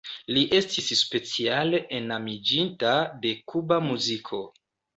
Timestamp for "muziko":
3.93-4.45